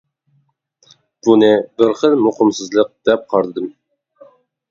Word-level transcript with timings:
بۇنى 1.27 1.49
بىر 1.81 1.93
خىل 1.99 2.17
مۇقىمسىزلىق 2.23 2.89
دەپ 3.09 3.27
قارىدىم. 3.35 3.67